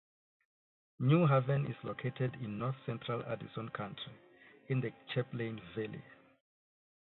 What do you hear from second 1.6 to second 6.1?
is located in north-central Addison County, in the Champlain Valley.